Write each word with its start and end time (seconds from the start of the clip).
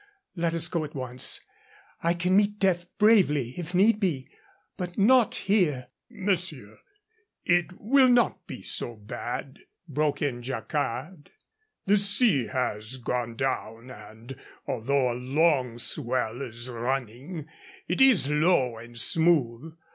Let 0.35 0.55
us 0.55 0.67
go 0.67 0.83
at 0.83 0.95
once. 0.95 1.41
I 2.01 2.15
can 2.15 2.35
meet 2.35 2.57
death 2.57 2.87
bravely 2.97 3.53
if 3.55 3.75
need 3.75 3.99
be, 3.99 4.31
but 4.75 4.97
not 4.97 5.35
here." 5.35 5.89
"Monsieur, 6.09 6.79
it 7.45 7.79
will 7.79 8.07
not 8.09 8.47
be 8.47 8.63
so 8.63 8.95
bad," 8.95 9.59
broke 9.87 10.23
in 10.23 10.41
Jacquard. 10.41 11.29
"The 11.85 11.97
sea 11.97 12.47
has 12.47 12.97
gone 12.97 13.35
down, 13.35 13.91
and, 13.91 14.35
although 14.65 15.11
a 15.11 15.13
long 15.13 15.77
swell 15.77 16.41
is 16.41 16.67
running, 16.67 17.45
it 17.87 18.01
is 18.01 18.27
low 18.27 18.77
and 18.79 18.99
smooth. 18.99 19.77